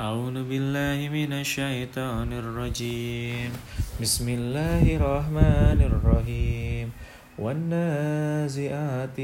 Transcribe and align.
أعوذ 0.00 0.48
بالله 0.48 1.12
من 1.12 1.44
الشيطان 1.44 2.32
الرجيم. 2.32 3.52
بسم 4.00 4.26
الله 4.28 4.96
الرحمن 4.96 5.80
الرحيم. 5.84 6.92
والنازعات 7.38 9.20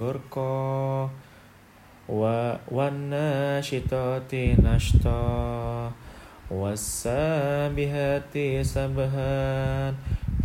غرقا 0.00 1.10
والناشطات 2.68 4.34
نشطا 4.60 5.92
والسابحات 6.50 8.34
سبها 8.62 9.94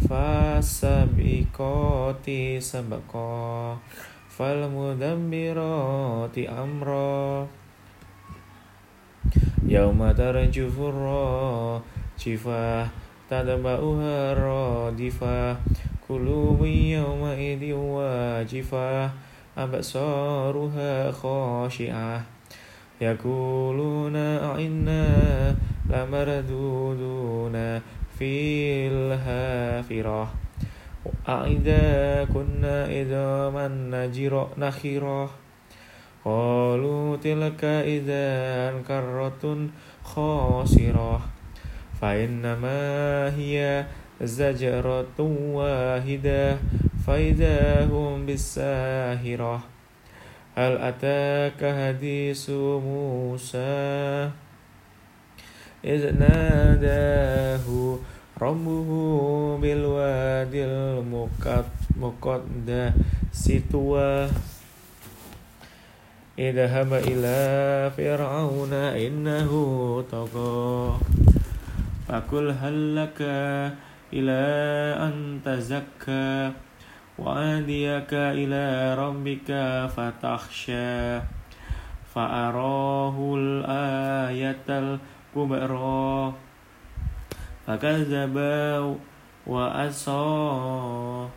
فالسابقات 0.10 2.28
سبقا 2.60 3.78
فالمدبرات 4.38 6.38
أمرا 6.38 7.48
يوم 9.68 10.11
ترجف 10.11 10.79
الراجفة 10.79 12.87
تتبعها 13.29 14.32
الرادفة. 14.32 15.57
قلوب 16.10 16.65
يومئذ 16.65 17.74
واجفة 17.74 19.10
أبصارها 19.57 21.11
خاشعة. 21.11 22.24
يقولون 23.01 24.15
أئنا 24.15 25.55
لمردودون 25.89 27.82
في 28.19 28.88
الهافرة. 28.88 30.33
أئذا 31.29 32.23
كنا 32.33 32.86
إذا 32.86 33.50
من 33.50 33.91
نجر 33.91 34.47
نخرة. 34.58 35.30
قالوا 36.75 37.17
تلك 37.17 37.62
إذا 37.64 38.27
كرة 38.83 39.44
خاسرة 40.03 41.20
فإنما 42.00 42.83
هي 43.38 43.86
زجرة 44.22 45.19
واحدة 45.55 46.58
فإذا 47.06 47.86
هم 47.86 48.27
بالساهرة 48.27 49.62
هل 50.58 50.72
أتاك 50.91 51.60
حديث 51.62 52.50
موسى 52.50 54.30
إذ 55.84 56.02
ناداه 56.19 57.66
ربه 58.42 58.91
بالوادي 59.62 60.64
المقدس 61.94 62.92
طوى 63.72 64.28
اذهب 66.39 66.94
إلى 66.94 67.91
فرعون 67.97 68.73
إنه 68.73 69.52
طغى. 70.11 71.00
فقل 72.08 72.55
هل 72.61 72.95
لك 72.95 73.22
إلى 74.14 74.44
أن 75.00 75.39
تزكى؟ 75.45 76.52
وأهديك 77.19 78.14
إلى 78.14 78.95
ربك 78.95 79.50
فتخشى. 79.95 81.19
فأراه 82.16 83.36
الآية 83.38 84.67
الكبرى. 84.70 86.33
فكذب 87.67 88.38
وأسى 89.47 91.27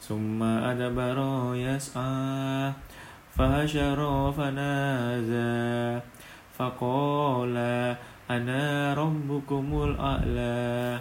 ثم 0.00 0.42
أدبر 0.42 1.18
يسعى. 1.54 2.72
فهشر 3.38 4.32
فنادى 4.32 6.00
فقال 6.58 7.56
أنا 8.30 8.94
ربكم 8.94 9.82
الأعلى. 9.82 10.98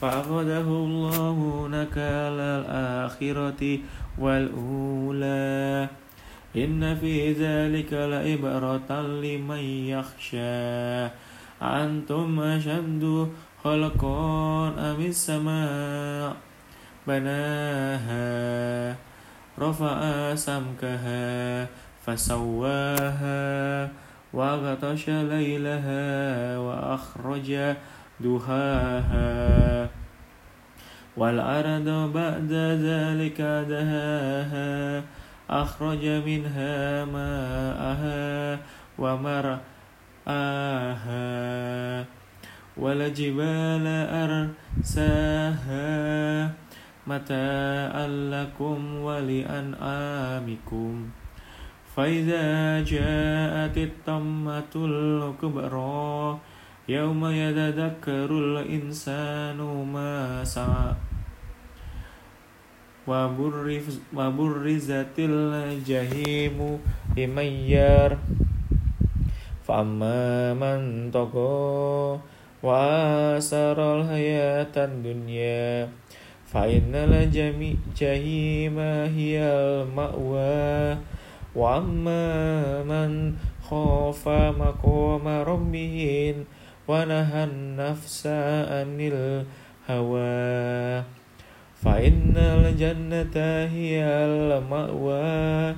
فأخذه 0.00 0.60
الله 0.60 1.68
نكال 1.68 2.40
الآخرة 2.40 3.78
والأولى. 4.18 5.88
إن 6.56 6.94
في 6.94 7.32
ذلك 7.32 7.92
لعبرة 7.92 9.00
لمن 9.00 9.88
يخشى. 9.88 11.06
أنتم 11.62 12.40
أشد 12.40 13.28
خلقا 13.64 14.68
أم 14.68 15.00
السماء؟ 15.00 16.36
بناها. 17.06 19.13
رفع 19.58 20.34
سمكها 20.34 21.66
فسواها 22.06 23.88
وغطش 24.32 25.08
ليلها 25.08 26.58
وأخرج 26.58 27.74
دهاها. 28.20 29.88
والأرض 31.16 32.12
بعد 32.14 32.52
ذلك 32.82 33.40
دهاها 33.40 35.02
أخرج 35.50 36.06
منها 36.06 37.04
ماءها 37.04 38.58
ومرآها. 38.98 39.60
والجبال 42.76 43.86
أرساها. 44.82 45.84
متاعا 47.07 48.07
لكم 48.07 48.95
ولأنعامكم 48.95 50.93
فإذا 51.95 52.47
جاءت 52.83 53.77
الطمة 53.77 54.73
الكبرى 54.75 56.37
يوم 56.89 57.21
يتذكر 57.25 58.29
الإنسان 58.31 59.57
ما 59.93 60.43
سعى 60.43 60.93
وبرزت 64.15 65.15
الجحيم 65.19 66.57
لمن 67.17 67.49
ير 67.69 68.17
فأما 69.67 70.53
من 70.53 71.11
طغى 71.11 72.19
وآثر 72.63 73.77
الحياة 74.01 74.75
الدنيا 74.77 75.89
فإن 76.53 76.95
الجحيم 76.95 78.79
هي 79.17 79.39
المأوى 79.43 80.97
وأما 81.55 82.83
من 82.83 83.33
خاف 83.63 84.27
مقام 84.29 85.27
ربه 85.27 86.35
ونهى 86.87 87.43
النفس 87.43 88.27
عن 88.27 88.97
الهوى 88.99 91.03
فإن 91.83 92.33
الجنة 92.37 93.65
هي 93.65 94.03
المأوى 94.03 95.75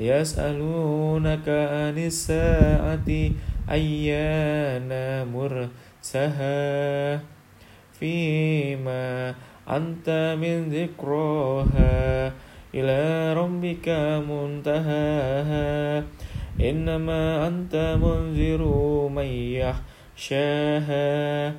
يسألونك 0.00 1.48
عن 1.48 1.98
الساعة 1.98 3.08
أيان 3.70 4.90
مرسها 5.32 7.20
فيما 8.00 8.39
أنت 9.71 10.37
من 10.41 10.69
ذكرها 10.69 12.33
إلى 12.75 13.33
ربك 13.33 13.89
منتهاها. 14.29 16.03
إنما 16.61 17.47
أنت 17.47 17.97
منذر 18.03 18.63
من 19.07 19.25
يخشاها. 20.15 21.53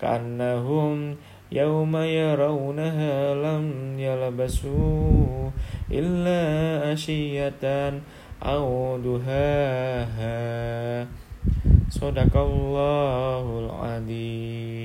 كأنهم 0.00 1.16
يوم 1.52 1.96
يرونها 1.96 3.34
لم 3.34 3.94
يلبسوا 3.98 5.50
إلا 5.92 6.42
أشية 6.92 7.92
أو 8.42 8.98
دهاها. 9.04 11.06
صدق 11.90 12.36
الله 12.36 13.58
العظيم. 13.58 14.79